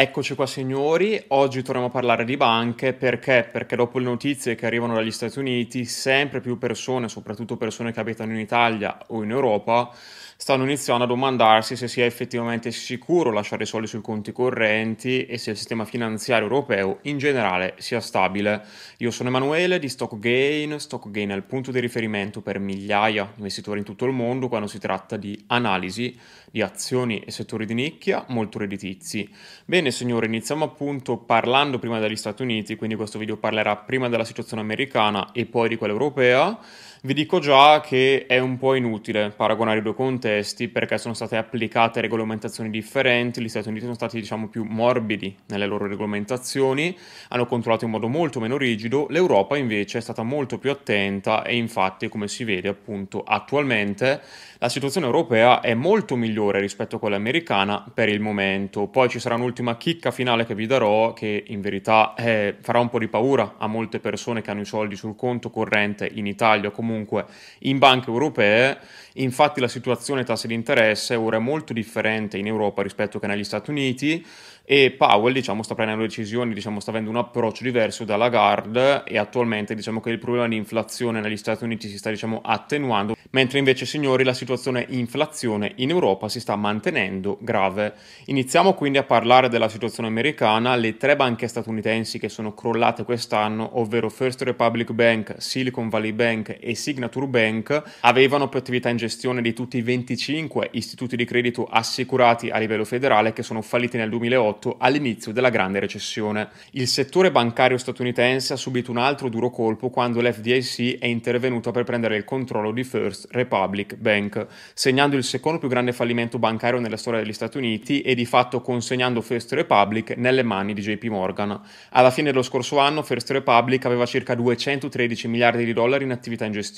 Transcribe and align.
Eccoci 0.00 0.34
qua 0.34 0.46
signori, 0.46 1.22
oggi 1.28 1.60
torniamo 1.60 1.88
a 1.88 1.90
parlare 1.90 2.24
di 2.24 2.38
banche 2.38 2.94
perché? 2.94 3.46
Perché 3.52 3.76
dopo 3.76 3.98
le 3.98 4.06
notizie 4.06 4.54
che 4.54 4.64
arrivano 4.64 4.94
dagli 4.94 5.10
Stati 5.10 5.38
Uniti, 5.38 5.84
sempre 5.84 6.40
più 6.40 6.56
persone, 6.56 7.10
soprattutto 7.10 7.58
persone 7.58 7.92
che 7.92 8.00
abitano 8.00 8.32
in 8.32 8.38
Italia 8.38 8.96
o 9.08 9.22
in 9.22 9.30
Europa, 9.30 9.94
stanno 10.40 10.64
iniziando 10.64 11.04
a 11.04 11.06
domandarsi 11.06 11.76
se 11.76 11.86
sia 11.86 12.06
effettivamente 12.06 12.70
sicuro 12.70 13.30
lasciare 13.30 13.64
i 13.64 13.66
soldi 13.66 13.86
sui 13.86 14.00
conti 14.00 14.32
correnti 14.32 15.26
e 15.26 15.36
se 15.36 15.50
il 15.50 15.56
sistema 15.58 15.84
finanziario 15.84 16.46
europeo 16.46 17.00
in 17.02 17.18
generale 17.18 17.74
sia 17.76 18.00
stabile. 18.00 18.64
Io 18.98 19.10
sono 19.10 19.28
Emanuele 19.28 19.78
di 19.78 19.90
StockGain. 19.90 20.80
StockGain 20.80 21.28
è 21.28 21.34
il 21.34 21.42
punto 21.42 21.70
di 21.70 21.78
riferimento 21.78 22.40
per 22.40 22.58
migliaia 22.58 23.24
di 23.24 23.32
investitori 23.36 23.80
in 23.80 23.84
tutto 23.84 24.06
il 24.06 24.12
mondo 24.12 24.48
quando 24.48 24.66
si 24.66 24.78
tratta 24.78 25.18
di 25.18 25.38
analisi 25.48 26.18
di 26.50 26.62
azioni 26.62 27.20
e 27.20 27.30
settori 27.30 27.66
di 27.66 27.74
nicchia 27.74 28.24
molto 28.28 28.58
redditizi. 28.58 29.28
Bene 29.66 29.90
signori, 29.90 30.24
iniziamo 30.24 30.64
appunto 30.64 31.18
parlando 31.18 31.78
prima 31.78 31.98
degli 31.98 32.16
Stati 32.16 32.40
Uniti, 32.40 32.76
quindi 32.76 32.96
questo 32.96 33.18
video 33.18 33.36
parlerà 33.36 33.76
prima 33.76 34.08
della 34.08 34.24
situazione 34.24 34.62
americana 34.62 35.32
e 35.32 35.44
poi 35.44 35.68
di 35.68 35.76
quella 35.76 35.92
europea. 35.92 36.58
Vi 37.02 37.14
dico 37.14 37.38
già 37.38 37.80
che 37.80 38.26
è 38.26 38.38
un 38.40 38.58
po' 38.58 38.74
inutile 38.74 39.30
paragonare 39.30 39.78
i 39.78 39.82
due 39.82 39.94
contesti 39.94 40.68
perché 40.68 40.98
sono 40.98 41.14
state 41.14 41.38
applicate 41.38 42.02
regolamentazioni 42.02 42.68
differenti, 42.68 43.40
gli 43.40 43.48
Stati 43.48 43.68
Uniti 43.68 43.84
sono 43.84 43.94
stati 43.94 44.20
diciamo 44.20 44.48
più 44.48 44.64
morbidi 44.64 45.34
nelle 45.46 45.64
loro 45.64 45.86
regolamentazioni, 45.86 46.94
hanno 47.28 47.46
controllato 47.46 47.86
in 47.86 47.90
modo 47.92 48.06
molto 48.06 48.38
meno 48.38 48.58
rigido, 48.58 49.06
l'Europa 49.08 49.56
invece 49.56 49.96
è 49.96 50.00
stata 50.02 50.22
molto 50.22 50.58
più 50.58 50.70
attenta 50.70 51.42
e 51.42 51.56
infatti 51.56 52.06
come 52.10 52.28
si 52.28 52.44
vede 52.44 52.68
appunto 52.68 53.22
attualmente 53.22 54.20
la 54.62 54.68
situazione 54.68 55.06
europea 55.06 55.60
è 55.60 55.72
molto 55.72 56.16
migliore 56.16 56.60
rispetto 56.60 56.96
a 56.96 56.98
quella 56.98 57.16
americana 57.16 57.82
per 57.94 58.10
il 58.10 58.20
momento. 58.20 58.88
Poi 58.88 59.08
ci 59.08 59.18
sarà 59.18 59.36
un'ultima 59.36 59.78
chicca 59.78 60.10
finale 60.10 60.44
che 60.44 60.54
vi 60.54 60.66
darò 60.66 61.14
che 61.14 61.44
in 61.46 61.62
verità 61.62 62.12
eh, 62.14 62.56
farà 62.60 62.78
un 62.78 62.90
po' 62.90 62.98
di 62.98 63.08
paura 63.08 63.54
a 63.56 63.66
molte 63.68 64.00
persone 64.00 64.42
che 64.42 64.50
hanno 64.50 64.60
i 64.60 64.66
soldi 64.66 64.96
sul 64.96 65.16
conto 65.16 65.48
corrente 65.48 66.10
in 66.12 66.26
Italia 66.26 66.68
o 66.68 66.72
comunque 66.90 67.26
in 67.60 67.78
banche 67.78 68.10
europee. 68.10 68.78
Infatti 69.14 69.60
la 69.60 69.68
situazione 69.68 70.24
tassi 70.24 70.46
di 70.46 70.54
interesse 70.54 71.14
ora 71.14 71.36
è 71.36 71.40
molto 71.40 71.72
differente 71.72 72.36
in 72.38 72.46
Europa 72.46 72.82
rispetto 72.82 73.18
che 73.18 73.26
negli 73.26 73.44
Stati 73.44 73.70
Uniti 73.70 74.24
e 74.64 74.92
Powell 74.92 75.32
diciamo, 75.32 75.64
sta 75.64 75.74
prendendo 75.74 76.04
decisioni, 76.04 76.54
diciamo, 76.54 76.78
sta 76.78 76.90
avendo 76.90 77.10
un 77.10 77.16
approccio 77.16 77.64
diverso 77.64 78.04
dalla 78.04 78.26
Lagarde 78.26 79.02
e 79.04 79.18
attualmente 79.18 79.74
diciamo 79.74 80.00
che 80.00 80.10
il 80.10 80.20
problema 80.20 80.46
di 80.46 80.54
inflazione 80.54 81.20
negli 81.20 81.36
Stati 81.36 81.64
Uniti 81.64 81.88
si 81.88 81.98
sta 81.98 82.08
diciamo, 82.08 82.40
attenuando, 82.40 83.16
mentre 83.30 83.58
invece 83.58 83.84
signori 83.84 84.22
la 84.22 84.32
situazione 84.32 84.86
inflazione 84.90 85.72
in 85.76 85.90
Europa 85.90 86.28
si 86.28 86.38
sta 86.38 86.54
mantenendo 86.54 87.36
grave. 87.40 87.94
Iniziamo 88.26 88.74
quindi 88.74 88.98
a 88.98 89.02
parlare 89.02 89.48
della 89.48 89.68
situazione 89.68 90.08
americana, 90.08 90.76
le 90.76 90.96
tre 90.96 91.16
banche 91.16 91.48
statunitensi 91.48 92.20
che 92.20 92.28
sono 92.28 92.54
crollate 92.54 93.02
quest'anno, 93.02 93.80
ovvero 93.80 94.08
First 94.08 94.42
Republic 94.42 94.92
Bank, 94.92 95.34
Silicon 95.38 95.88
Valley 95.88 96.12
Bank 96.12 96.56
e 96.60 96.76
Signature 96.80 97.26
Bank, 97.26 97.82
avevano 98.00 98.48
più 98.48 98.58
attività 98.58 98.88
in 98.88 98.96
gestione 98.96 99.42
di 99.42 99.52
tutti 99.52 99.76
i 99.76 99.82
25 99.82 100.70
istituti 100.72 101.16
di 101.16 101.24
credito 101.24 101.64
assicurati 101.64 102.50
a 102.50 102.58
livello 102.58 102.84
federale 102.84 103.32
che 103.32 103.42
sono 103.42 103.62
falliti 103.62 103.96
nel 103.96 104.08
2008 104.08 104.28
2008 104.40 104.76
all'inizio 104.78 105.32
della 105.32 105.50
grande 105.50 105.80
recessione. 105.80 106.48
Il 106.72 106.86
settore 106.88 107.30
bancario 107.30 107.76
statunitense 107.76 108.52
ha 108.52 108.56
subito 108.56 108.90
un 108.90 108.98
altro 108.98 109.28
duro 109.28 109.50
colpo 109.50 109.90
quando 109.90 110.20
l'FDIC 110.20 110.98
è 110.98 111.06
intervenuto 111.06 111.70
per 111.70 111.84
prendere 111.84 112.16
il 112.16 112.24
controllo 112.24 112.72
di 112.72 112.84
First 112.84 113.28
Republic 113.30 113.96
Bank, 113.96 114.46
segnando 114.74 115.16
il 115.16 115.24
secondo 115.24 115.58
più 115.58 115.68
grande 115.68 115.92
fallimento 115.92 116.38
bancario 116.38 116.80
nella 116.80 116.96
storia 116.96 117.20
degli 117.20 117.32
Stati 117.32 117.58
Uniti 117.58 118.02
e 118.02 118.14
di 118.14 118.24
fatto 118.24 118.60
consegnando 118.60 119.20
First 119.20 119.52
Republic 119.52 120.16
nelle 120.16 120.42
mani 120.42 120.74
di 120.74 120.82
JP 120.82 121.04
Morgan. 121.04 121.60
Alla 121.90 122.10
fine 122.10 122.30
dello 122.30 122.42
scorso 122.42 122.78
anno 122.78 123.02
First 123.02 123.30
Republic 123.30 123.84
aveva 123.84 124.06
circa 124.06 124.34
213 124.34 125.28
miliardi 125.28 125.64
di 125.64 125.72
dollari 125.72 126.04
in 126.04 126.12
attività 126.12 126.44
in 126.44 126.52
gestione, 126.52 126.68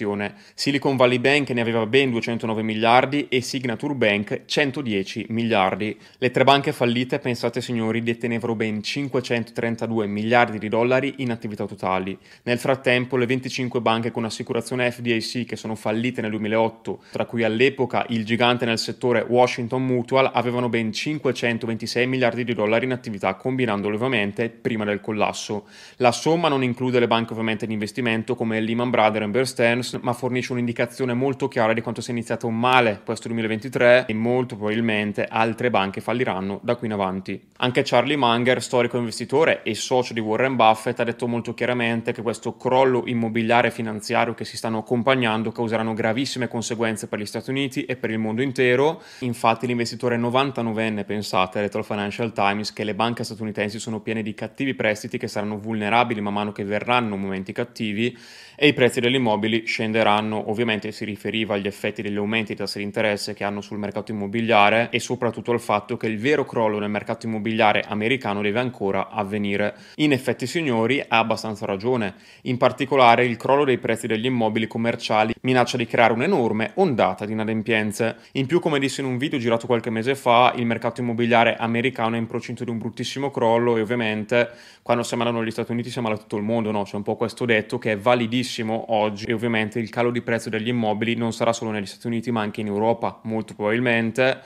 Silicon 0.54 0.96
Valley 0.96 1.18
Bank 1.18 1.50
ne 1.50 1.60
aveva 1.60 1.86
ben 1.86 2.10
209 2.10 2.62
miliardi 2.62 3.28
e 3.28 3.40
Signature 3.40 3.94
Bank 3.94 4.42
110 4.46 5.26
miliardi. 5.28 5.96
Le 6.18 6.30
tre 6.30 6.44
banche 6.44 6.72
fallite, 6.72 7.18
pensate 7.18 7.60
signori 7.60 8.02
detenevano 8.02 8.54
ben 8.54 8.82
532 8.82 10.06
miliardi 10.06 10.58
di 10.58 10.68
dollari 10.68 11.14
in 11.18 11.30
attività 11.30 11.66
totali. 11.66 12.16
Nel 12.44 12.58
frattempo 12.58 13.16
le 13.16 13.26
25 13.26 13.80
banche 13.80 14.10
con 14.10 14.24
assicurazione 14.24 14.90
FDIC 14.90 15.44
che 15.46 15.56
sono 15.56 15.74
fallite 15.74 16.20
nel 16.20 16.30
2008, 16.30 17.02
tra 17.12 17.26
cui 17.26 17.44
all'epoca 17.44 18.06
il 18.08 18.24
gigante 18.24 18.64
nel 18.64 18.78
settore 18.78 19.24
Washington 19.28 19.84
Mutual, 19.84 20.30
avevano 20.32 20.68
ben 20.68 20.92
526 20.92 22.06
miliardi 22.06 22.44
di 22.44 22.54
dollari 22.54 22.84
in 22.86 22.92
attività 22.92 23.34
combinandole 23.34 23.96
ovviamente 23.96 24.48
prima 24.48 24.84
del 24.84 25.00
collasso. 25.00 25.66
La 25.96 26.12
somma 26.12 26.48
non 26.48 26.62
include 26.62 26.98
le 26.98 27.06
banche 27.06 27.32
ovviamente 27.32 27.66
di 27.66 27.72
investimento 27.72 28.34
come 28.34 28.60
Lehman 28.60 28.90
Brothers 28.90 29.24
e 29.24 29.28
Bear 29.28 29.46
Stearns, 29.82 29.98
ma 30.02 30.12
fornisce 30.12 30.52
un'indicazione 30.52 31.12
molto 31.12 31.48
chiara 31.48 31.72
di 31.72 31.80
quanto 31.80 32.00
sia 32.00 32.12
iniziato 32.12 32.48
male 32.48 33.00
questo 33.04 33.28
2023 33.28 34.06
e 34.06 34.14
molto 34.14 34.56
probabilmente 34.56 35.26
altre 35.28 35.70
banche 35.70 36.00
falliranno 36.00 36.60
da 36.62 36.76
qui 36.76 36.86
in 36.86 36.92
avanti. 36.92 37.40
Anche 37.58 37.82
Charlie 37.84 38.16
Munger, 38.16 38.62
storico 38.62 38.96
investitore 38.96 39.62
e 39.62 39.74
socio 39.74 40.12
di 40.12 40.20
Warren 40.20 40.56
Buffett, 40.56 40.98
ha 41.00 41.04
detto 41.04 41.26
molto 41.26 41.54
chiaramente 41.54 42.12
che 42.12 42.22
questo 42.22 42.56
crollo 42.56 43.02
immobiliare 43.06 43.68
e 43.68 43.70
finanziario 43.70 44.34
che 44.34 44.44
si 44.44 44.56
stanno 44.56 44.78
accompagnando 44.78 45.52
causeranno 45.52 45.94
gravissime 45.94 46.48
conseguenze 46.48 47.08
per 47.08 47.18
gli 47.18 47.26
Stati 47.26 47.50
Uniti 47.50 47.84
e 47.84 47.96
per 47.96 48.10
il 48.10 48.18
mondo 48.18 48.42
intero. 48.42 49.02
Infatti 49.20 49.66
l'investitore 49.66 50.16
99enne, 50.18 51.04
pensate, 51.04 51.58
ha 51.58 51.62
detto 51.62 51.78
al 51.78 51.84
Financial 51.84 52.32
Times 52.32 52.72
che 52.72 52.84
le 52.84 52.94
banche 52.94 53.24
statunitensi 53.24 53.78
sono 53.78 54.00
piene 54.00 54.22
di 54.22 54.34
cattivi 54.34 54.74
prestiti 54.74 55.18
che 55.18 55.28
saranno 55.28 55.58
vulnerabili 55.58 56.20
man 56.20 56.32
mano 56.32 56.52
che 56.52 56.64
verranno 56.64 57.16
momenti 57.16 57.52
cattivi 57.52 58.16
e 58.62 58.68
i 58.68 58.74
prezzi 58.74 59.00
degli 59.00 59.16
immobili 59.16 59.66
scenderanno. 59.66 60.48
Ovviamente 60.48 60.92
si 60.92 61.04
riferiva 61.04 61.54
agli 61.54 61.66
effetti 61.66 62.00
degli 62.00 62.16
aumenti 62.16 62.52
di 62.52 62.58
tassi 62.60 62.78
di 62.78 62.84
interesse 62.84 63.34
che 63.34 63.42
hanno 63.42 63.60
sul 63.60 63.76
mercato 63.76 64.12
immobiliare 64.12 64.88
e 64.92 65.00
soprattutto 65.00 65.50
al 65.50 65.58
fatto 65.58 65.96
che 65.96 66.06
il 66.06 66.16
vero 66.16 66.44
crollo 66.44 66.78
nel 66.78 66.88
mercato 66.88 67.26
immobiliare 67.26 67.82
americano 67.88 68.40
deve 68.40 68.60
ancora 68.60 69.08
avvenire. 69.08 69.74
In 69.96 70.12
effetti, 70.12 70.46
signori, 70.46 71.00
ha 71.00 71.18
abbastanza 71.18 71.66
ragione. 71.66 72.14
In 72.42 72.56
particolare, 72.56 73.24
il 73.24 73.36
crollo 73.36 73.64
dei 73.64 73.78
prezzi 73.78 74.06
degli 74.06 74.26
immobili 74.26 74.68
commerciali 74.68 75.34
minaccia 75.40 75.76
di 75.76 75.86
creare 75.88 76.12
un'enorme 76.12 76.70
ondata 76.74 77.24
di 77.24 77.32
inadempienze. 77.32 78.14
In 78.34 78.46
più, 78.46 78.60
come 78.60 78.78
disse 78.78 79.00
in 79.00 79.08
un 79.08 79.18
video 79.18 79.40
girato 79.40 79.66
qualche 79.66 79.90
mese 79.90 80.14
fa, 80.14 80.52
il 80.54 80.66
mercato 80.66 81.00
immobiliare 81.00 81.56
americano 81.56 82.14
è 82.14 82.18
in 82.18 82.28
procinto 82.28 82.62
di 82.62 82.70
un 82.70 82.78
bruttissimo 82.78 83.32
crollo 83.32 83.76
e 83.76 83.80
ovviamente 83.80 84.50
quando 84.82 85.02
si 85.02 85.14
ammalano 85.14 85.44
gli 85.44 85.50
Stati 85.50 85.72
Uniti 85.72 85.90
si 85.90 85.98
ammala 85.98 86.16
tutto 86.16 86.36
il 86.36 86.44
mondo, 86.44 86.70
no? 86.70 86.84
C'è 86.84 86.94
un 86.94 87.02
po' 87.02 87.16
questo 87.16 87.44
detto 87.44 87.78
che 87.80 87.92
è 87.92 87.96
validissimo 87.96 88.50
oggi. 88.60 89.24
E 89.24 89.32
ovviamente 89.32 89.78
il 89.78 89.88
calo 89.88 90.10
di 90.10 90.20
prezzo 90.20 90.50
degli 90.50 90.68
immobili 90.68 91.14
non 91.14 91.32
sarà 91.32 91.52
solo 91.52 91.70
negli 91.70 91.86
Stati 91.86 92.06
Uniti 92.06 92.30
ma 92.30 92.42
anche 92.42 92.60
in 92.60 92.66
Europa, 92.66 93.20
molto 93.22 93.54
probabilmente 93.54 94.40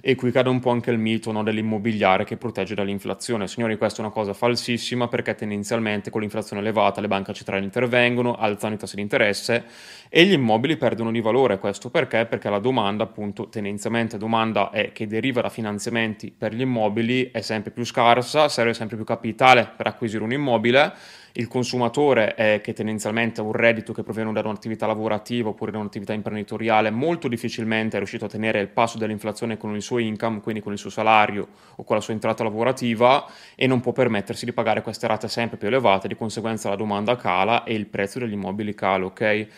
e 0.00 0.14
qui 0.14 0.30
cade 0.30 0.48
un 0.48 0.60
po' 0.60 0.70
anche 0.70 0.90
il 0.90 0.98
mito 0.98 1.32
no, 1.32 1.42
dell'immobiliare 1.42 2.24
che 2.24 2.36
protegge 2.36 2.74
dall'inflazione. 2.74 3.48
Signori, 3.48 3.76
questa 3.76 3.98
è 3.98 4.04
una 4.04 4.12
cosa 4.12 4.32
falsissima 4.32 5.08
perché 5.08 5.34
tendenzialmente 5.34 6.10
con 6.10 6.20
l'inflazione 6.20 6.62
elevata 6.62 7.00
le 7.00 7.08
banche 7.08 7.32
centrali 7.32 7.64
intervengono, 7.64 8.34
alzano 8.34 8.74
i 8.74 8.78
tassi 8.78 8.96
di 8.96 9.02
interesse 9.02 9.64
e 10.08 10.24
gli 10.24 10.32
immobili 10.32 10.76
perdono 10.76 11.10
di 11.10 11.20
valore. 11.20 11.58
Questo 11.58 11.90
perché? 11.90 12.26
Perché 12.26 12.50
la 12.50 12.58
domanda, 12.58 13.04
appunto, 13.04 13.48
tendenzialmente 13.48 14.18
domanda 14.18 14.70
è 14.70 14.92
che 14.92 15.06
deriva 15.06 15.40
da 15.40 15.48
finanziamenti 15.48 16.32
per 16.36 16.54
gli 16.54 16.60
immobili 16.60 17.30
è 17.30 17.40
sempre 17.40 17.70
più 17.70 17.84
scarsa, 17.84 18.48
serve 18.48 18.74
sempre 18.74 18.96
più 18.96 19.04
capitale 19.04 19.70
per 19.76 19.86
acquisire 19.86 20.22
un 20.22 20.32
immobile 20.32 21.18
il 21.34 21.46
consumatore 21.46 22.34
è 22.34 22.60
che 22.60 22.72
tendenzialmente 22.72 23.40
ha 23.40 23.44
un 23.44 23.52
reddito 23.52 23.92
che 23.92 24.02
proviene 24.02 24.32
da 24.32 24.40
un'attività 24.40 24.86
lavorativa 24.86 25.50
oppure 25.50 25.70
da 25.70 25.78
un'attività 25.78 26.12
imprenditoriale 26.12 26.90
molto 26.90 27.28
difficilmente 27.28 27.94
è 27.94 27.98
riuscito 27.98 28.24
a 28.24 28.28
tenere 28.28 28.60
il 28.60 28.68
passo 28.68 28.98
dell'inflazione 28.98 29.56
con 29.56 29.70
il 29.80 29.86
suo 29.86 29.98
income, 29.98 30.40
quindi 30.40 30.60
con 30.62 30.72
il 30.72 30.78
suo 30.78 30.90
salario 30.90 31.48
o 31.76 31.84
con 31.84 31.96
la 31.96 32.02
sua 32.02 32.12
entrata 32.14 32.44
lavorativa 32.44 33.26
e 33.54 33.66
non 33.66 33.80
può 33.80 33.92
permettersi 33.92 34.44
di 34.44 34.52
pagare 34.52 34.82
queste 34.82 35.06
rate 35.06 35.28
sempre 35.28 35.56
più 35.56 35.66
elevate, 35.66 36.08
di 36.08 36.16
conseguenza 36.16 36.68
la 36.68 36.76
domanda 36.76 37.16
cala 37.16 37.64
e 37.64 37.74
il 37.74 37.86
prezzo 37.86 38.18
degli 38.18 38.32
immobili 38.32 38.74
cala, 38.74 39.06
ok? 39.06 39.48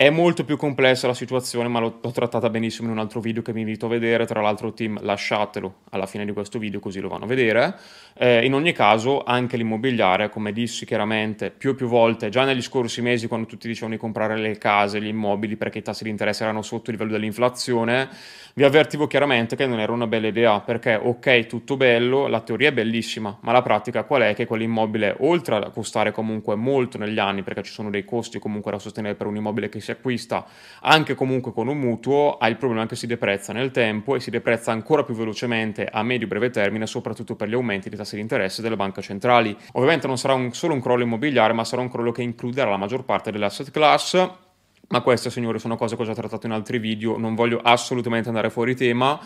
È 0.00 0.10
molto 0.10 0.44
più 0.44 0.56
complessa 0.56 1.08
la 1.08 1.12
situazione, 1.12 1.66
ma 1.66 1.80
l'ho, 1.80 1.98
l'ho, 2.00 2.12
trattata 2.12 2.48
benissimo 2.50 2.86
in 2.86 2.92
un 2.92 3.00
altro 3.00 3.18
video 3.18 3.42
che 3.42 3.52
vi 3.52 3.62
invito 3.62 3.86
a 3.86 3.88
vedere. 3.88 4.26
Tra 4.26 4.40
l'altro, 4.40 4.72
team, 4.72 4.96
lasciatelo 5.02 5.74
alla 5.90 6.06
fine 6.06 6.24
di 6.24 6.30
questo 6.30 6.60
video 6.60 6.78
così 6.78 7.00
lo 7.00 7.08
vanno 7.08 7.24
a 7.24 7.26
vedere. 7.26 7.74
Eh, 8.16 8.44
in 8.44 8.54
ogni 8.54 8.70
caso, 8.70 9.24
anche 9.24 9.56
l'immobiliare, 9.56 10.28
come 10.28 10.52
dissi 10.52 10.86
chiaramente 10.86 11.50
più 11.50 11.70
e 11.70 11.74
più 11.74 11.88
volte, 11.88 12.28
già 12.28 12.44
negli 12.44 12.62
scorsi 12.62 13.02
mesi, 13.02 13.26
quando 13.26 13.48
tutti 13.48 13.66
dicevano 13.66 13.94
di 13.94 14.00
comprare 14.00 14.36
le 14.38 14.56
case, 14.56 15.02
gli 15.02 15.08
immobili 15.08 15.56
perché 15.56 15.78
i 15.78 15.82
tassi 15.82 16.04
di 16.04 16.10
interesse 16.10 16.44
erano 16.44 16.62
sotto 16.62 16.90
il 16.90 16.96
livello 16.96 17.16
dell'inflazione, 17.18 18.08
vi 18.54 18.62
avvertivo 18.62 19.08
chiaramente 19.08 19.56
che 19.56 19.66
non 19.66 19.80
era 19.80 19.90
una 19.90 20.06
bella 20.06 20.28
idea, 20.28 20.60
perché 20.60 20.94
ok, 20.94 21.46
tutto 21.46 21.76
bello, 21.76 22.28
la 22.28 22.40
teoria 22.40 22.68
è 22.68 22.72
bellissima, 22.72 23.36
ma 23.40 23.50
la 23.50 23.62
pratica 23.62 24.04
qual 24.04 24.22
è? 24.22 24.34
Che 24.34 24.46
quell'immobile, 24.46 25.16
oltre 25.20 25.56
a 25.56 25.70
costare 25.70 26.12
comunque 26.12 26.54
molto 26.54 26.98
negli 26.98 27.18
anni, 27.18 27.42
perché 27.42 27.64
ci 27.64 27.72
sono 27.72 27.90
dei 27.90 28.04
costi 28.04 28.38
comunque 28.38 28.70
da 28.70 28.78
sostenere 28.78 29.16
per 29.16 29.26
un 29.26 29.34
immobile 29.34 29.68
che 29.68 29.80
si 29.80 29.87
acquista 29.90 30.46
anche 30.82 31.14
comunque 31.14 31.52
con 31.52 31.68
un 31.68 31.78
mutuo, 31.78 32.36
ha 32.38 32.48
il 32.48 32.56
problema 32.56 32.86
che 32.86 32.96
si 32.96 33.06
deprezza 33.06 33.52
nel 33.52 33.70
tempo 33.70 34.14
e 34.14 34.20
si 34.20 34.30
deprezza 34.30 34.72
ancora 34.72 35.04
più 35.04 35.14
velocemente 35.14 35.86
a 35.86 36.02
medio-breve 36.02 36.50
termine, 36.50 36.86
soprattutto 36.86 37.34
per 37.34 37.48
gli 37.48 37.54
aumenti 37.54 37.88
dei 37.88 37.98
tassi 37.98 38.16
di 38.16 38.20
interesse 38.20 38.62
delle 38.62 38.76
banche 38.76 39.02
centrali. 39.02 39.56
Ovviamente 39.72 40.06
non 40.06 40.18
sarà 40.18 40.34
un, 40.34 40.52
solo 40.52 40.74
un 40.74 40.80
crollo 40.80 41.02
immobiliare, 41.02 41.52
ma 41.52 41.64
sarà 41.64 41.82
un 41.82 41.90
crollo 41.90 42.12
che 42.12 42.22
includerà 42.22 42.70
la 42.70 42.76
maggior 42.76 43.04
parte 43.04 43.30
delle 43.30 43.46
asset 43.46 43.70
class. 43.70 44.30
Ma 44.90 45.02
queste, 45.02 45.30
signori, 45.30 45.58
sono 45.58 45.76
cose 45.76 45.96
che 45.96 46.02
ho 46.02 46.04
già 46.06 46.14
trattato 46.14 46.46
in 46.46 46.52
altri 46.52 46.78
video, 46.78 47.18
non 47.18 47.34
voglio 47.34 47.60
assolutamente 47.62 48.28
andare 48.28 48.48
fuori 48.48 48.74
tema. 48.74 49.20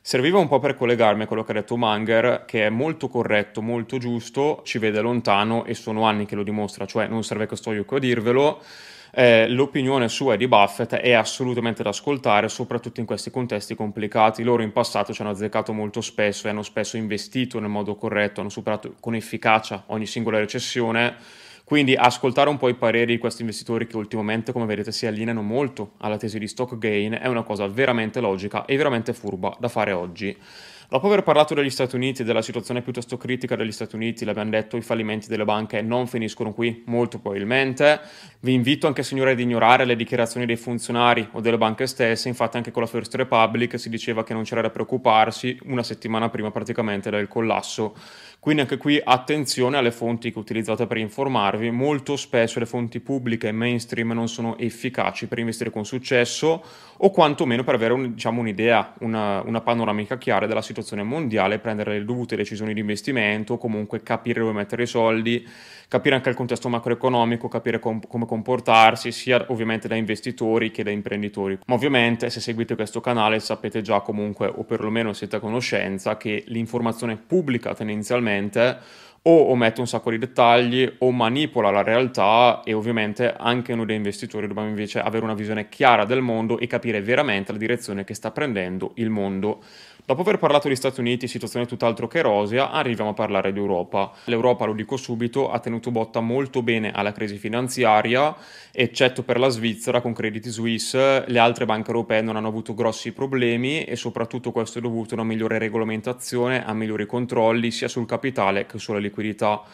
Serviva 0.00 0.38
un 0.38 0.46
po' 0.46 0.60
per 0.60 0.76
collegarmi 0.76 1.24
a 1.24 1.26
quello 1.26 1.42
che 1.42 1.50
ha 1.50 1.54
detto 1.54 1.76
Manger, 1.76 2.44
che 2.46 2.66
è 2.66 2.70
molto 2.70 3.08
corretto, 3.08 3.60
molto 3.60 3.98
giusto, 3.98 4.62
ci 4.64 4.78
vede 4.78 5.00
lontano 5.00 5.64
e 5.64 5.74
sono 5.74 6.04
anni 6.04 6.24
che 6.24 6.36
lo 6.36 6.44
dimostra, 6.44 6.86
cioè 6.86 7.08
non 7.08 7.24
serve 7.24 7.46
che 7.46 7.56
sto 7.56 7.72
io 7.72 7.84
qui 7.84 7.96
a 7.96 8.00
dirvelo. 8.00 8.62
Eh, 9.10 9.48
l'opinione 9.48 10.08
sua 10.08 10.36
di 10.36 10.46
Buffett 10.46 10.94
è 10.94 11.12
assolutamente 11.12 11.82
da 11.82 11.90
ascoltare, 11.90 12.48
soprattutto 12.48 13.00
in 13.00 13.06
questi 13.06 13.30
contesti 13.30 13.74
complicati. 13.74 14.42
Loro 14.42 14.62
in 14.62 14.72
passato 14.72 15.12
ci 15.12 15.22
hanno 15.22 15.30
azzeccato 15.30 15.72
molto 15.72 16.00
spesso 16.00 16.46
e 16.46 16.50
hanno 16.50 16.62
spesso 16.62 16.96
investito 16.96 17.58
nel 17.58 17.70
modo 17.70 17.94
corretto, 17.94 18.40
hanno 18.40 18.50
superato 18.50 18.94
con 19.00 19.14
efficacia 19.14 19.84
ogni 19.86 20.06
singola 20.06 20.38
recessione 20.38 21.46
quindi 21.68 21.94
ascoltare 21.94 22.48
un 22.48 22.56
po' 22.56 22.70
i 22.70 22.74
pareri 22.76 23.12
di 23.12 23.18
questi 23.18 23.42
investitori 23.42 23.86
che 23.86 23.98
ultimamente, 23.98 24.52
come 24.52 24.64
vedete, 24.64 24.90
si 24.90 25.04
allineano 25.04 25.42
molto 25.42 25.92
alla 25.98 26.16
tesi 26.16 26.38
di 26.38 26.48
stock 26.48 26.78
gain 26.78 27.18
è 27.20 27.26
una 27.26 27.42
cosa 27.42 27.66
veramente 27.66 28.20
logica 28.20 28.64
e 28.64 28.74
veramente 28.78 29.12
furba 29.12 29.54
da 29.60 29.68
fare 29.68 29.92
oggi. 29.92 30.34
Dopo 30.88 31.06
aver 31.08 31.22
parlato 31.22 31.52
degli 31.52 31.68
Stati 31.68 31.94
Uniti 31.94 32.22
e 32.22 32.24
della 32.24 32.40
situazione 32.40 32.80
piuttosto 32.80 33.18
critica 33.18 33.54
degli 33.54 33.72
Stati 33.72 33.94
Uniti, 33.96 34.24
l'abbiamo 34.24 34.48
detto, 34.48 34.78
i 34.78 34.80
fallimenti 34.80 35.28
delle 35.28 35.44
banche 35.44 35.82
non 35.82 36.06
finiscono 36.06 36.54
qui, 36.54 36.84
molto 36.86 37.18
probabilmente. 37.18 38.00
Vi 38.40 38.52
invito 38.52 38.86
anche, 38.86 39.02
signore, 39.02 39.32
ad 39.32 39.40
ignorare 39.40 39.84
le 39.84 39.96
dichiarazioni 39.96 40.46
dei 40.46 40.54
funzionari 40.54 41.28
o 41.32 41.40
delle 41.40 41.58
banche 41.58 41.88
stesse. 41.88 42.28
Infatti, 42.28 42.56
anche 42.56 42.70
con 42.70 42.82
la 42.82 42.88
First 42.88 43.16
Republic 43.16 43.80
si 43.80 43.88
diceva 43.88 44.22
che 44.22 44.32
non 44.32 44.44
c'era 44.44 44.60
da 44.60 44.70
preoccuparsi 44.70 45.58
una 45.64 45.82
settimana 45.82 46.28
prima 46.28 46.52
praticamente 46.52 47.10
del 47.10 47.26
collasso. 47.26 47.96
Quindi 48.38 48.62
anche 48.62 48.76
qui 48.76 49.00
attenzione 49.02 49.76
alle 49.76 49.90
fonti 49.90 50.30
che 50.30 50.38
utilizzate 50.38 50.86
per 50.86 50.98
informarvi. 50.98 51.72
Molto 51.72 52.14
spesso 52.14 52.60
le 52.60 52.66
fonti 52.66 53.00
pubbliche 53.00 53.48
e 53.48 53.52
mainstream 53.52 54.12
non 54.12 54.28
sono 54.28 54.56
efficaci 54.56 55.26
per 55.26 55.40
investire 55.40 55.70
con 55.70 55.84
successo 55.84 56.62
o 56.98 57.10
quantomeno 57.10 57.64
per 57.64 57.74
avere 57.74 57.92
un, 57.94 58.14
diciamo, 58.14 58.40
un'idea, 58.40 58.94
una, 59.00 59.42
una 59.44 59.60
panoramica 59.60 60.16
chiara 60.18 60.46
della 60.46 60.62
situazione 60.62 61.02
mondiale, 61.02 61.58
prendere 61.58 61.98
le 61.98 62.04
dovute 62.04 62.36
decisioni 62.36 62.72
di 62.72 62.80
investimento, 62.80 63.58
comunque 63.58 64.04
capire 64.04 64.38
dove 64.38 64.52
mettere 64.52 64.84
i 64.84 64.86
soldi, 64.86 65.46
capire 65.88 66.14
anche 66.14 66.28
il 66.28 66.36
contesto 66.36 66.68
macroeconomico, 66.68 67.48
capire 67.48 67.80
com- 67.80 68.06
come 68.06 68.26
comportarsi, 68.28 69.10
sia 69.10 69.44
ovviamente 69.48 69.88
da 69.88 69.96
investitori 69.96 70.70
che 70.70 70.84
da 70.84 70.90
imprenditori. 70.90 71.58
Ma 71.66 71.74
ovviamente 71.74 72.30
se 72.30 72.40
seguite 72.40 72.76
questo 72.76 73.00
canale 73.00 73.40
sapete 73.40 73.82
già 73.82 74.00
comunque, 74.00 74.46
o 74.46 74.62
perlomeno 74.62 75.12
siete 75.12 75.36
a 75.36 75.40
conoscenza, 75.40 76.16
che 76.16 76.44
l'informazione 76.46 77.16
pubblica 77.16 77.74
tendenzialmente 77.74 79.06
o 79.22 79.50
omette 79.50 79.80
un 79.80 79.86
sacco 79.86 80.10
di 80.10 80.18
dettagli 80.18 80.90
o 80.98 81.10
manipola 81.10 81.70
la 81.70 81.82
realtà 81.82 82.62
e 82.64 82.72
ovviamente 82.72 83.34
anche 83.36 83.74
noi 83.74 83.86
da 83.86 83.92
investitori 83.92 84.46
dobbiamo 84.46 84.68
invece 84.68 85.00
avere 85.00 85.24
una 85.24 85.34
visione 85.34 85.68
chiara 85.68 86.04
del 86.04 86.22
mondo 86.22 86.58
e 86.58 86.66
capire 86.66 87.02
veramente 87.02 87.52
la 87.52 87.58
direzione 87.58 88.04
che 88.04 88.14
sta 88.14 88.30
prendendo 88.30 88.92
il 88.94 89.10
mondo. 89.10 89.60
Dopo 90.08 90.22
aver 90.22 90.38
parlato 90.38 90.68
di 90.68 90.74
Stati 90.74 91.00
Uniti, 91.00 91.28
situazione 91.28 91.66
tutt'altro 91.66 92.06
che 92.08 92.22
rosea, 92.22 92.70
arriviamo 92.70 93.10
a 93.10 93.12
parlare 93.12 93.52
di 93.52 93.58
Europa. 93.58 94.10
L'Europa, 94.24 94.64
lo 94.64 94.72
dico 94.72 94.96
subito, 94.96 95.50
ha 95.50 95.58
tenuto 95.58 95.90
botta 95.90 96.20
molto 96.20 96.62
bene 96.62 96.92
alla 96.92 97.12
crisi 97.12 97.36
finanziaria, 97.36 98.34
eccetto 98.72 99.22
per 99.22 99.38
la 99.38 99.50
Svizzera 99.50 100.00
con 100.00 100.14
Credit 100.14 100.48
Suisse, 100.48 101.24
le 101.26 101.38
altre 101.38 101.66
banche 101.66 101.90
europee 101.90 102.22
non 102.22 102.36
hanno 102.36 102.48
avuto 102.48 102.72
grossi 102.72 103.12
problemi 103.12 103.84
e 103.84 103.96
soprattutto 103.96 104.50
questo 104.50 104.78
è 104.78 104.80
dovuto 104.80 105.12
a 105.12 105.18
una 105.18 105.28
migliore 105.28 105.58
regolamentazione, 105.58 106.64
a 106.64 106.72
migliori 106.72 107.04
controlli 107.04 107.70
sia 107.70 107.88
sul 107.88 108.06
capitale 108.06 108.64
che 108.64 108.78
sulla 108.78 109.00
liquidità. 109.08 109.64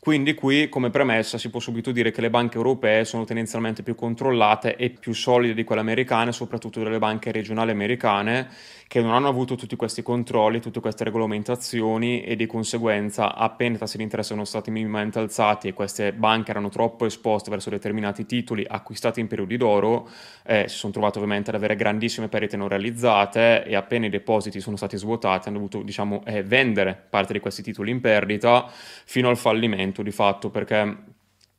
Quindi 0.00 0.34
qui 0.34 0.68
come 0.68 0.90
premessa 0.90 1.38
si 1.38 1.50
può 1.50 1.58
subito 1.58 1.90
dire 1.90 2.12
che 2.12 2.20
le 2.20 2.30
banche 2.30 2.56
europee 2.56 3.04
sono 3.04 3.24
tendenzialmente 3.24 3.82
più 3.82 3.96
controllate 3.96 4.76
e 4.76 4.90
più 4.90 5.12
solide 5.12 5.54
di 5.54 5.64
quelle 5.64 5.80
americane, 5.80 6.30
soprattutto 6.30 6.80
delle 6.80 7.00
banche 7.00 7.32
regionali 7.32 7.72
americane, 7.72 8.48
che 8.86 9.02
non 9.02 9.12
hanno 9.12 9.28
avuto 9.28 9.56
tutti 9.56 9.74
questi 9.74 10.02
controlli, 10.02 10.60
tutte 10.60 10.78
queste 10.78 11.02
regolamentazioni 11.02 12.22
e 12.22 12.36
di 12.36 12.46
conseguenza 12.46 13.34
appena 13.34 13.74
i 13.74 13.78
tassi 13.78 13.96
di 13.96 14.04
interesse 14.04 14.30
sono 14.30 14.44
stati 14.44 14.70
minimamente 14.70 15.18
alzati 15.18 15.66
e 15.66 15.74
queste 15.74 16.12
banche 16.12 16.52
erano 16.52 16.68
troppo 16.68 17.04
esposte 17.04 17.50
verso 17.50 17.68
determinati 17.68 18.24
titoli 18.24 18.64
acquistati 18.66 19.18
in 19.18 19.26
periodi 19.26 19.56
d'oro, 19.56 20.08
eh, 20.46 20.68
si 20.68 20.76
sono 20.76 20.92
trovate 20.92 21.18
ovviamente 21.18 21.50
ad 21.50 21.56
avere 21.56 21.74
grandissime 21.74 22.28
perdite 22.28 22.56
non 22.56 22.68
realizzate 22.68 23.64
e 23.64 23.74
appena 23.74 24.06
i 24.06 24.10
depositi 24.10 24.60
sono 24.60 24.76
stati 24.76 24.96
svuotati 24.96 25.48
hanno 25.48 25.58
dovuto 25.58 25.82
diciamo 25.82 26.22
eh, 26.24 26.44
vendere 26.44 26.98
parte 27.10 27.32
di 27.32 27.40
questi 27.40 27.62
titoli 27.62 27.90
in 27.90 28.00
perdita 28.00 28.70
fino 29.04 29.28
al 29.28 29.36
fallimento 29.36 29.86
momento 29.88 30.02
di 30.02 30.10
fatto 30.10 30.50
perché 30.50 31.04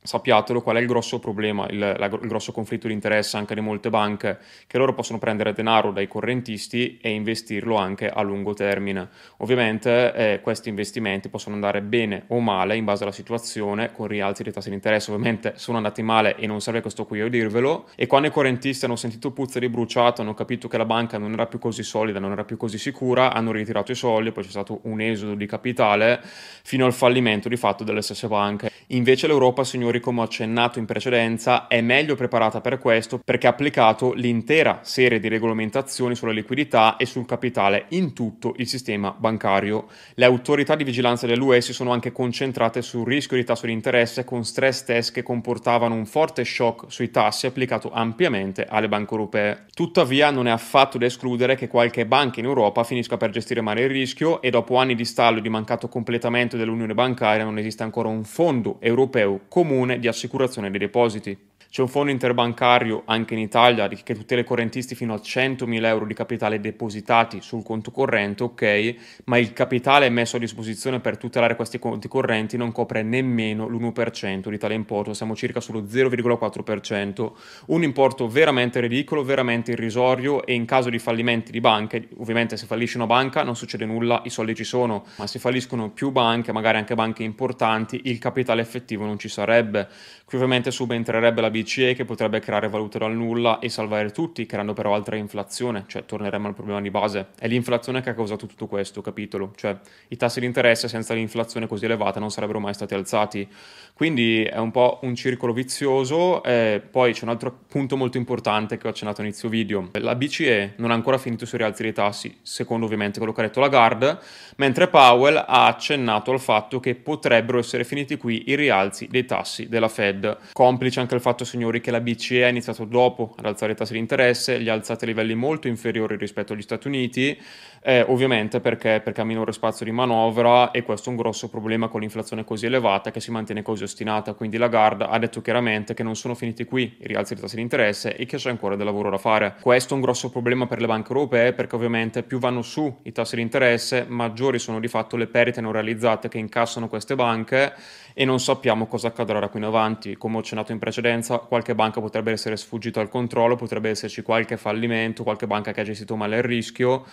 sappiatelo 0.02 0.62
qual 0.62 0.76
è 0.76 0.80
il 0.80 0.86
grosso 0.86 1.18
problema, 1.18 1.66
il, 1.68 1.78
la, 1.78 2.06
il, 2.06 2.28
grosso 2.28 2.52
conflitto 2.52 2.86
di 2.86 2.94
interesse 2.94 3.36
anche 3.36 3.54
di 3.54 3.60
molte 3.60 3.90
banche, 3.90 4.38
che 4.66 4.78
loro 4.78 4.94
possono 4.94 5.18
prendere 5.18 5.52
denaro 5.52 5.90
dai 5.90 6.08
correntisti 6.08 6.98
e 7.00 7.10
investirlo 7.10 7.76
anche 7.76 8.08
a 8.08 8.22
lungo 8.22 8.54
termine. 8.54 9.08
Ovviamente 9.38 10.14
eh, 10.14 10.40
questi 10.40 10.68
investimenti 10.68 11.28
possono 11.28 11.54
andare 11.54 11.82
bene 11.82 12.24
o 12.28 12.40
male 12.40 12.76
in 12.76 12.84
base 12.84 13.02
alla 13.02 13.12
situazione, 13.12 13.92
con 13.92 14.06
rialzi 14.06 14.42
dei 14.42 14.52
tassi 14.52 14.68
di 14.68 14.74
interesse 14.74 15.10
ovviamente 15.10 15.52
sono 15.56 15.76
andati 15.76 16.02
male 16.02 16.36
e 16.36 16.46
non 16.46 16.60
serve 16.60 16.80
questo 16.80 17.04
qui 17.04 17.20
a 17.20 17.28
dirvelo, 17.28 17.88
e 17.94 18.06
quando 18.06 18.28
i 18.28 18.30
correntisti 18.30 18.84
hanno 18.84 18.96
sentito 18.96 19.32
puzza 19.32 19.58
di 19.58 19.68
bruciato, 19.68 20.22
hanno 20.22 20.34
capito 20.34 20.68
che 20.68 20.78
la 20.78 20.86
banca 20.86 21.18
non 21.18 21.32
era 21.32 21.46
più 21.46 21.58
così 21.58 21.82
solida, 21.82 22.18
non 22.18 22.32
era 22.32 22.44
più 22.44 22.56
così 22.56 22.78
sicura, 22.78 23.32
hanno 23.32 23.52
ritirato 23.52 23.92
i 23.92 23.94
soldi, 23.94 24.32
poi 24.32 24.44
c'è 24.44 24.50
stato 24.50 24.80
un 24.84 25.00
esodo 25.00 25.34
di 25.34 25.46
capitale 25.46 26.20
fino 26.62 26.86
al 26.86 26.92
fallimento 26.92 27.48
di 27.48 27.56
fatto 27.56 27.84
delle 27.84 28.02
stesse 28.02 28.28
banche. 28.28 28.70
Invece 28.88 29.26
l'Europa, 29.26 29.62
signori, 29.62 29.89
signori, 29.90 30.00
come 30.00 30.20
ho 30.20 30.24
accennato 30.24 30.78
in 30.78 30.86
precedenza, 30.86 31.66
è 31.66 31.80
meglio 31.80 32.14
preparata 32.14 32.60
per 32.60 32.78
questo 32.78 33.20
perché 33.22 33.46
ha 33.46 33.50
applicato 33.50 34.12
l'intera 34.12 34.80
serie 34.82 35.18
di 35.18 35.28
regolamentazioni 35.28 36.14
sulla 36.14 36.32
liquidità 36.32 36.96
e 36.96 37.06
sul 37.06 37.26
capitale 37.26 37.86
in 37.88 38.12
tutto 38.12 38.54
il 38.58 38.68
sistema 38.68 39.14
bancario. 39.16 39.88
Le 40.14 40.24
autorità 40.24 40.76
di 40.76 40.84
vigilanza 40.84 41.26
dell'UE 41.26 41.60
si 41.60 41.72
sono 41.72 41.92
anche 41.92 42.12
concentrate 42.12 42.82
sul 42.82 43.06
rischio 43.06 43.36
di 43.36 43.44
tasso 43.44 43.66
di 43.66 43.72
interesse 43.72 44.24
con 44.24 44.44
stress 44.44 44.84
test 44.84 45.12
che 45.12 45.22
comportavano 45.22 45.94
un 45.94 46.06
forte 46.06 46.44
shock 46.44 46.90
sui 46.90 47.10
tassi 47.10 47.46
applicato 47.46 47.90
ampiamente 47.90 48.66
alle 48.68 48.88
banche 48.88 49.12
europee. 49.12 49.64
Tuttavia 49.74 50.30
non 50.30 50.46
è 50.46 50.50
affatto 50.50 50.98
da 50.98 51.06
escludere 51.06 51.56
che 51.56 51.68
qualche 51.68 52.06
banca 52.06 52.40
in 52.40 52.46
Europa 52.46 52.84
finisca 52.84 53.16
per 53.16 53.30
gestire 53.30 53.60
male 53.60 53.82
il 53.82 53.90
rischio 53.90 54.40
e 54.40 54.50
dopo 54.50 54.76
anni 54.76 54.94
di 54.94 55.04
stallo 55.04 55.38
e 55.38 55.42
di 55.42 55.48
mancato 55.48 55.88
completamento 55.88 56.56
dell'unione 56.56 56.94
bancaria 56.94 57.44
non 57.44 57.58
esiste 57.58 57.82
ancora 57.82 58.08
un 58.08 58.24
fondo 58.24 58.76
europeo 58.80 59.40
comune 59.48 59.79
comune 59.80 59.98
di 59.98 60.08
assicurazione 60.08 60.70
dei 60.70 60.78
depositi. 60.78 61.36
C'è 61.72 61.82
un 61.82 61.86
fondo 61.86 62.10
interbancario 62.10 63.04
anche 63.04 63.34
in 63.34 63.38
Italia 63.38 63.86
che 63.86 64.16
tutela 64.16 64.40
i 64.40 64.44
correntisti 64.44 64.96
fino 64.96 65.14
a 65.14 65.18
100.000 65.18 65.84
euro 65.84 66.04
di 66.04 66.14
capitale 66.14 66.58
depositati 66.58 67.40
sul 67.40 67.62
conto 67.62 67.92
corrente, 67.92 68.42
ok, 68.42 68.94
ma 69.26 69.38
il 69.38 69.52
capitale 69.52 70.08
messo 70.08 70.34
a 70.34 70.40
disposizione 70.40 70.98
per 70.98 71.16
tutelare 71.16 71.54
questi 71.54 71.78
conti 71.78 72.08
correnti 72.08 72.56
non 72.56 72.72
copre 72.72 73.04
nemmeno 73.04 73.68
l'1% 73.68 74.48
di 74.48 74.58
tale 74.58 74.74
importo, 74.74 75.14
siamo 75.14 75.36
circa 75.36 75.60
sullo 75.60 75.82
0,4%, 75.82 77.30
un 77.66 77.84
importo 77.84 78.26
veramente 78.26 78.80
ridicolo, 78.80 79.22
veramente 79.22 79.70
irrisorio 79.70 80.44
e 80.44 80.54
in 80.54 80.64
caso 80.64 80.90
di 80.90 80.98
fallimenti 80.98 81.52
di 81.52 81.60
banche, 81.60 82.08
ovviamente 82.16 82.56
se 82.56 82.66
fallisce 82.66 82.96
una 82.96 83.06
banca 83.06 83.44
non 83.44 83.54
succede 83.54 83.86
nulla, 83.86 84.22
i 84.24 84.30
soldi 84.30 84.56
ci 84.56 84.64
sono, 84.64 85.04
ma 85.18 85.28
se 85.28 85.38
falliscono 85.38 85.90
più 85.90 86.10
banche, 86.10 86.50
magari 86.50 86.78
anche 86.78 86.96
banche 86.96 87.22
importanti, 87.22 88.00
il 88.06 88.18
capitale 88.18 88.60
effettivo 88.60 89.04
non 89.04 89.20
ci 89.20 89.28
sarebbe. 89.28 89.86
Qui 90.24 90.36
ovviamente 90.36 90.72
subentrerebbe 90.72 91.40
la 91.40 91.50
BCE 91.62 91.94
che 91.94 92.04
potrebbe 92.04 92.40
creare 92.40 92.68
valuta 92.68 92.98
dal 92.98 93.14
nulla 93.14 93.58
e 93.58 93.68
salvare 93.68 94.10
tutti, 94.10 94.46
creando 94.46 94.72
però 94.72 94.94
altra 94.94 95.16
inflazione, 95.16 95.84
cioè 95.86 96.04
torneremmo 96.04 96.48
al 96.48 96.54
problema 96.54 96.80
di 96.80 96.90
base. 96.90 97.28
È 97.38 97.46
l'inflazione 97.46 98.00
che 98.00 98.10
ha 98.10 98.14
causato 98.14 98.46
tutto 98.46 98.66
questo, 98.66 99.02
capitolo? 99.02 99.52
Cioè 99.54 99.76
i 100.08 100.16
tassi 100.16 100.40
di 100.40 100.46
interesse 100.46 100.88
senza 100.88 101.14
l'inflazione 101.14 101.66
così 101.66 101.84
elevata 101.84 102.18
non 102.18 102.30
sarebbero 102.30 102.60
mai 102.60 102.74
stati 102.74 102.94
alzati. 102.94 103.46
Quindi 103.92 104.44
è 104.44 104.58
un 104.58 104.70
po' 104.70 105.00
un 105.02 105.14
circolo 105.14 105.52
vizioso. 105.52 106.42
E 106.42 106.82
poi 106.90 107.12
c'è 107.12 107.24
un 107.24 107.30
altro 107.30 107.60
punto 107.68 107.96
molto 107.96 108.16
importante 108.16 108.78
che 108.78 108.86
ho 108.86 108.90
accennato 108.90 109.20
a 109.20 109.24
inizio 109.24 109.48
video. 109.48 109.90
La 109.92 110.14
BCE 110.14 110.74
non 110.76 110.90
ha 110.90 110.94
ancora 110.94 111.18
finito 111.18 111.44
sui 111.44 111.58
rialzi 111.58 111.82
dei 111.82 111.92
tassi, 111.92 112.38
secondo 112.42 112.86
ovviamente 112.86 113.18
quello 113.18 113.34
che 113.34 113.40
ha 113.42 113.44
detto 113.44 113.60
Lagarde, 113.60 114.18
mentre 114.56 114.88
Powell 114.88 115.36
ha 115.36 115.66
accennato 115.66 116.30
al 116.30 116.40
fatto 116.40 116.80
che 116.80 116.94
potrebbero 116.94 117.58
essere 117.58 117.84
finiti 117.84 118.16
qui 118.16 118.44
i 118.46 118.56
rialzi 118.56 119.06
dei 119.08 119.26
tassi 119.26 119.68
della. 119.68 119.88
Fed. 119.90 120.38
Complice 120.52 121.00
anche 121.00 121.14
il 121.14 121.20
fatto, 121.20 121.44
signori, 121.50 121.80
che 121.80 121.90
la 121.90 122.00
BCE 122.00 122.44
ha 122.44 122.48
iniziato 122.48 122.84
dopo 122.84 123.34
ad 123.36 123.44
alzare 123.44 123.72
i 123.72 123.74
tassi 123.74 123.92
di 123.92 123.98
interesse, 123.98 124.58
li 124.58 124.68
ha 124.68 124.72
alzati 124.72 125.04
a 125.04 125.06
livelli 125.08 125.34
molto 125.34 125.68
inferiori 125.68 126.16
rispetto 126.16 126.52
agli 126.52 126.62
Stati 126.62 126.86
Uniti, 126.86 127.38
eh, 127.82 128.04
ovviamente 128.08 128.60
perché, 128.60 129.00
perché 129.02 129.22
ha 129.22 129.24
minore 129.24 129.52
spazio 129.52 129.86
di 129.86 129.90
manovra 129.90 130.70
e 130.70 130.82
questo 130.82 131.08
è 131.08 131.12
un 131.12 131.18
grosso 131.18 131.48
problema 131.48 131.88
con 131.88 132.00
l'inflazione 132.00 132.44
così 132.44 132.66
elevata 132.66 133.10
che 133.10 133.20
si 133.20 133.30
mantiene 133.30 133.62
così 133.62 133.84
ostinata. 133.84 134.34
Quindi 134.34 134.58
Lagarde 134.58 135.04
ha 135.04 135.18
detto 135.18 135.40
chiaramente 135.40 135.94
che 135.94 136.02
non 136.02 136.14
sono 136.14 136.34
finiti 136.34 136.64
qui 136.64 136.96
i 137.00 137.06
rialzi 137.06 137.32
dei 137.34 137.42
tassi 137.42 137.56
di 137.56 137.62
interesse 137.62 138.16
e 138.16 138.26
che 138.26 138.36
c'è 138.36 138.50
ancora 138.50 138.76
del 138.76 138.84
lavoro 138.84 139.08
da 139.08 139.16
fare. 139.16 139.56
Questo 139.60 139.94
è 139.94 139.96
un 139.96 140.02
grosso 140.02 140.30
problema 140.30 140.66
per 140.66 140.80
le 140.80 140.86
banche 140.86 141.12
europee 141.12 141.52
perché 141.54 141.74
ovviamente 141.74 142.22
più 142.22 142.38
vanno 142.38 142.60
su 142.60 143.00
i 143.04 143.12
tassi 143.12 143.36
di 143.36 143.42
interesse, 143.42 144.04
maggiori 144.06 144.58
sono 144.58 144.78
di 144.78 144.88
fatto 144.88 145.16
le 145.16 145.26
perdite 145.26 145.62
non 145.62 145.72
realizzate 145.72 146.28
che 146.28 146.38
incassano 146.38 146.86
queste 146.88 147.14
banche 147.14 147.72
e 148.12 148.24
non 148.26 148.40
sappiamo 148.40 148.86
cosa 148.86 149.08
accadrà 149.08 149.38
da 149.38 149.48
qui 149.48 149.60
in 149.60 149.64
avanti. 149.64 150.16
Come 150.16 150.36
ho 150.36 150.40
accennato 150.40 150.72
in 150.72 150.78
precedenza, 150.78 151.38
qualche 151.38 151.74
banca 151.74 152.00
potrebbe 152.00 152.32
essere 152.32 152.58
sfuggita 152.58 153.00
al 153.00 153.08
controllo, 153.08 153.56
potrebbe 153.56 153.88
esserci 153.88 154.20
qualche 154.20 154.58
fallimento, 154.58 155.22
qualche 155.22 155.46
banca 155.46 155.72
che 155.72 155.80
ha 155.80 155.84
gestito 155.84 156.16
male 156.16 156.36
il 156.36 156.42
rischio 156.42 157.06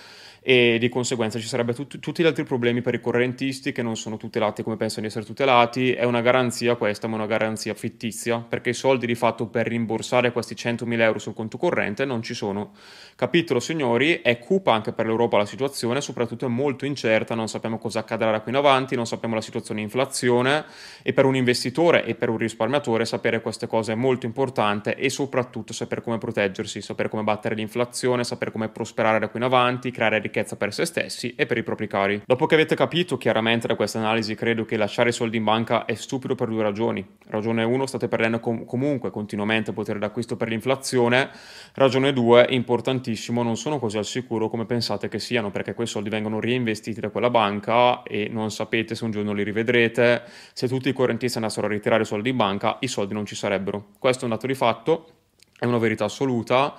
e 0.50 0.78
di 0.80 0.88
conseguenza 0.88 1.40
ci 1.40 1.46
sarebbero 1.46 1.76
tut- 1.76 2.00
tutti 2.00 2.24
gli 2.24 2.26
altri 2.26 2.46
problemi 2.46 2.80
per 2.80 2.94
i 2.94 3.02
correntisti 3.02 3.74
che 3.74 3.82
non 3.82 3.98
sono 3.98 4.16
tutelati 4.16 4.64
come 4.64 4.78
pensano 4.78 5.02
di 5.02 5.08
essere 5.08 5.26
tutelati. 5.26 5.92
È 5.92 6.06
una 6.06 6.22
garanzia 6.22 6.76
questa, 6.76 7.10
ma 7.10 7.18
una 7.18 7.26
garanzia 7.26 7.74
fittizia, 7.74 8.40
perché 8.40 8.70
i 8.70 8.74
soldi 8.74 9.06
di 9.06 9.16
fatto 9.16 9.48
per 9.48 9.68
rimborsare 9.68 10.32
questi 10.32 10.56
100.000 10.56 11.02
euro 11.02 11.20
sul 11.20 11.34
conto 11.34 11.58
corrente 11.58 12.06
non 12.06 12.22
ci 12.22 12.34
sono. 12.34 12.72
Capitolo, 13.18 13.60
signori, 13.60 14.22
è 14.22 14.40
cupa 14.40 14.72
anche 14.72 14.94
per 14.94 15.06
l'Europa 15.06 15.36
la 15.36 15.46
situazione, 15.46 16.00
soprattutto 16.00 16.46
è 16.46 16.50
molto 16.50 16.86
incerta, 16.86 17.36
non 17.36 17.50
sappiamo 17.50 17.78
cosa 17.78 18.00
accadrà 18.00 18.32
da 18.32 18.40
qui 18.40 18.52
in 18.52 18.58
avanti, 18.58 18.96
non 18.96 19.06
sappiamo 19.06 19.36
la 19.36 19.42
situazione 19.42 19.82
di 19.82 19.86
inflazione 19.86 20.64
e 21.02 21.12
per 21.12 21.26
un 21.26 21.36
investitore 21.36 22.06
e 22.06 22.16
per 22.16 22.30
un 22.30 22.38
risparmiatore 22.38 23.04
sapere 23.04 23.42
queste 23.42 23.68
cose 23.68 23.92
è 23.92 23.96
molto 23.96 24.26
importante 24.26 24.96
e 24.96 25.10
soprattutto 25.10 25.74
sapere 25.74 26.02
come 26.02 26.20
proteggersi, 26.20 26.80
sapere 26.80 27.10
come 27.10 27.24
battere 27.24 27.54
l'inflazione, 27.56 28.24
sapere 28.24 28.52
come 28.54 28.70
prosperare 28.70 29.20
da 29.20 29.28
qui 29.28 29.40
in 29.40 29.46
avanti, 29.46 29.92
creare 29.92 30.20
ricchezza 30.20 30.36
ricchezza 30.38 30.56
per 30.56 30.74
se 30.74 30.86
stessi 30.86 31.34
e 31.36 31.46
per 31.46 31.58
i 31.58 31.64
propri 31.64 31.88
cari. 31.88 32.22
Dopo 32.26 32.46
che 32.46 32.54
avete 32.54 32.76
capito 32.76 33.18
chiaramente 33.18 33.68
da 33.68 33.76
questa 33.76 33.98
analisi, 33.98 34.36
credo 34.36 34.66
che 34.66 34.78
lasciare 34.78 35.10
i 35.10 35.12
soldi 35.12 35.38
in 35.38 35.44
banca 35.44 35.86
è 35.86 35.96
stupido 35.96 36.36
per 36.36 36.48
due 36.50 36.62
ragioni. 36.62 37.06
Ragione 37.28 37.64
1, 37.64 37.86
state 37.86 38.08
perdendo 38.08 38.40
com- 38.40 38.66
comunque 38.66 39.10
continuamente 39.10 39.74
potere 39.74 40.00
d'acquisto 40.00 40.36
per 40.36 40.50
l'inflazione. 40.50 41.30
Ragione 41.74 42.14
2, 42.14 42.48
importantissimo, 42.50 43.42
non 43.42 43.58
sono 43.58 43.80
così 43.80 43.98
al 43.98 44.06
sicuro 44.06 44.50
come 44.50 44.66
pensate 44.66 45.08
che 45.08 45.20
siano, 45.20 45.50
perché 45.50 45.74
quei 45.74 45.88
soldi 45.88 46.10
vengono 46.10 46.40
reinvestiti 46.40 47.00
da 47.00 47.10
quella 47.10 47.30
banca 47.30 48.04
e 48.04 48.28
non 48.30 48.52
sapete 48.52 48.94
se 48.94 49.04
un 49.04 49.12
giorno 49.12 49.34
li 49.34 49.44
rivedrete. 49.44 50.24
Se 50.54 50.68
tutti 50.68 50.90
i 50.90 50.94
correntisti 50.94 51.38
andassero 51.38 51.66
a 51.68 51.70
ritirare 51.70 52.04
i 52.04 52.06
soldi 52.06 52.30
in 52.30 52.36
banca, 52.36 52.78
i 52.82 52.88
soldi 52.88 53.14
non 53.14 53.26
ci 53.26 53.36
sarebbero. 53.36 53.88
Questo 53.98 54.22
è 54.22 54.24
un 54.26 54.32
dato 54.34 54.46
di 54.48 54.54
fatto, 54.54 55.12
è 55.58 55.66
una 55.66 55.80
verità 55.80 56.06
assoluta 56.06 56.76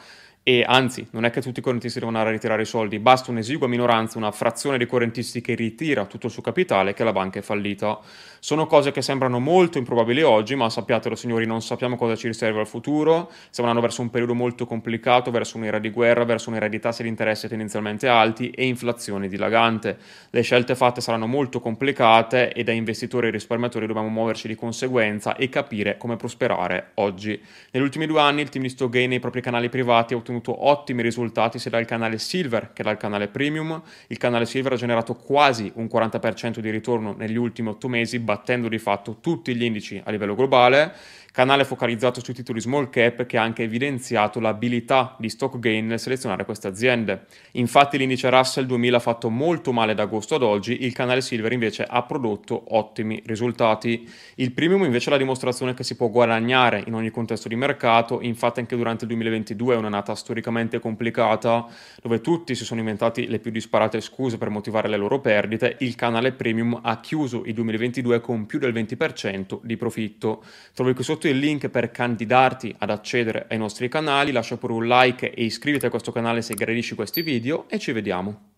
e 0.48 0.64
anzi, 0.66 1.06
non 1.10 1.26
è 1.26 1.30
che 1.30 1.42
tutti 1.42 1.58
i 1.58 1.62
correntisti 1.62 1.98
devono 1.98 2.16
andare 2.16 2.34
a 2.34 2.38
ritirare 2.38 2.62
i 2.62 2.64
soldi, 2.64 2.98
basta 2.98 3.30
un'esigua 3.30 3.68
minoranza, 3.68 4.16
una 4.16 4.30
frazione 4.30 4.78
dei 4.78 4.86
correntisti 4.86 5.42
che 5.42 5.54
ritira 5.54 6.06
tutto 6.06 6.24
il 6.24 6.32
suo 6.32 6.40
capitale 6.40 6.94
che 6.94 7.04
la 7.04 7.12
banca 7.12 7.38
è 7.38 7.42
fallita. 7.42 7.98
Sono 8.40 8.66
cose 8.66 8.90
che 8.90 9.02
sembrano 9.02 9.40
molto 9.40 9.76
improbabili 9.76 10.22
oggi, 10.22 10.54
ma 10.54 10.70
sappiatelo 10.70 11.16
signori, 11.16 11.44
non 11.44 11.60
sappiamo 11.60 11.96
cosa 11.96 12.16
ci 12.16 12.28
riserva 12.28 12.60
al 12.60 12.66
futuro, 12.66 13.30
stiamo 13.50 13.68
andando 13.68 13.82
verso 13.82 14.00
un 14.00 14.08
periodo 14.08 14.32
molto 14.32 14.64
complicato, 14.64 15.30
verso 15.30 15.58
un'era 15.58 15.78
di 15.78 15.90
guerra, 15.90 16.24
verso 16.24 16.48
un'era 16.48 16.68
di 16.68 16.78
tassi 16.78 17.02
di 17.02 17.10
interesse 17.10 17.46
tendenzialmente 17.46 18.08
alti 18.08 18.48
e 18.48 18.64
inflazione 18.64 19.28
dilagante. 19.28 19.98
Le 20.30 20.40
scelte 20.40 20.74
fatte 20.74 21.02
saranno 21.02 21.26
molto 21.26 21.60
complicate 21.60 22.54
e 22.54 22.64
da 22.64 22.72
investitori 22.72 23.26
e 23.26 23.30
risparmiatori 23.32 23.86
dobbiamo 23.86 24.08
muoverci 24.08 24.48
di 24.48 24.54
conseguenza 24.54 25.36
e 25.36 25.50
capire 25.50 25.98
come 25.98 26.16
prosperare 26.16 26.92
oggi. 26.94 27.38
Negli 27.72 27.82
ultimi 27.82 28.06
due 28.06 28.20
anni 28.20 28.40
il 28.40 28.48
team 28.48 28.64
di 28.64 28.70
Stogay 28.70 29.06
nei 29.08 29.18
propri 29.18 29.42
canali 29.42 29.68
privati 29.68 30.14
ha 30.14 30.16
ottenuto 30.16 30.36
ottenuto 30.38 30.66
ottimi 30.66 31.02
risultati 31.02 31.58
sia 31.58 31.70
dal 31.70 31.84
canale 31.84 32.18
Silver 32.18 32.72
che 32.72 32.82
dal 32.82 32.96
canale 32.96 33.28
Premium. 33.28 33.80
Il 34.08 34.18
canale 34.18 34.46
Silver 34.46 34.72
ha 34.72 34.76
generato 34.76 35.14
quasi 35.14 35.70
un 35.74 35.86
40% 35.86 36.58
di 36.58 36.70
ritorno 36.70 37.14
negli 37.16 37.36
ultimi 37.36 37.68
8 37.68 37.88
mesi, 37.88 38.18
battendo 38.18 38.68
di 38.68 38.78
fatto 38.78 39.18
tutti 39.20 39.54
gli 39.54 39.64
indici 39.64 40.00
a 40.02 40.10
livello 40.10 40.34
globale 40.34 40.94
canale 41.38 41.64
focalizzato 41.64 42.20
sui 42.20 42.34
titoli 42.34 42.60
small 42.60 42.90
cap 42.90 43.24
che 43.24 43.38
ha 43.38 43.42
anche 43.42 43.62
evidenziato 43.62 44.40
l'abilità 44.40 45.14
di 45.20 45.28
Stock 45.28 45.60
Gain 45.60 45.86
nel 45.86 46.00
selezionare 46.00 46.44
queste 46.44 46.66
aziende. 46.66 47.26
Infatti 47.52 47.96
l'indice 47.96 48.28
Russell 48.28 48.64
2000 48.64 48.96
ha 48.96 49.00
fatto 49.00 49.30
molto 49.30 49.72
male 49.72 49.94
da 49.94 50.02
agosto 50.02 50.34
ad 50.34 50.42
oggi, 50.42 50.84
il 50.84 50.92
canale 50.92 51.20
Silver 51.20 51.52
invece 51.52 51.84
ha 51.88 52.02
prodotto 52.02 52.74
ottimi 52.76 53.22
risultati. 53.24 54.10
Il 54.34 54.50
premium 54.50 54.82
invece 54.82 55.10
è 55.10 55.12
la 55.12 55.18
dimostrazione 55.18 55.74
che 55.74 55.84
si 55.84 55.94
può 55.94 56.08
guadagnare 56.08 56.82
in 56.86 56.94
ogni 56.94 57.10
contesto 57.10 57.46
di 57.46 57.54
mercato, 57.54 58.20
infatti 58.20 58.58
anche 58.58 58.74
durante 58.74 59.04
il 59.04 59.10
2022 59.10 59.74
è 59.74 59.78
un'annata 59.78 60.10
storicamente 60.28 60.78
complicata 60.78 61.66
dove 62.02 62.20
tutti 62.20 62.54
si 62.54 62.64
sono 62.64 62.80
inventati 62.80 63.26
le 63.28 63.38
più 63.38 63.50
disparate 63.50 64.02
scuse 64.02 64.36
per 64.36 64.50
motivare 64.50 64.88
le 64.88 64.98
loro 64.98 65.20
perdite, 65.20 65.76
il 65.80 65.94
canale 65.94 66.32
premium 66.32 66.78
ha 66.82 67.00
chiuso 67.00 67.44
il 67.46 67.54
2022 67.54 68.20
con 68.20 68.44
più 68.44 68.58
del 68.58 68.74
20% 68.74 69.60
di 69.62 69.76
profitto. 69.78 70.44
Trovi 70.74 70.92
qui 70.92 71.02
sotto 71.02 71.28
il 71.28 71.38
link 71.38 71.68
per 71.70 71.90
candidarti 71.90 72.74
ad 72.78 72.90
accedere 72.90 73.46
ai 73.48 73.56
nostri 73.56 73.88
canali, 73.88 74.32
lascia 74.32 74.58
pure 74.58 74.74
un 74.74 74.86
like 74.86 75.32
e 75.32 75.44
iscriviti 75.44 75.86
a 75.86 75.90
questo 75.90 76.12
canale 76.12 76.42
se 76.42 76.54
gradisci 76.54 76.94
questi 76.94 77.22
video 77.22 77.66
e 77.68 77.78
ci 77.78 77.92
vediamo. 77.92 78.57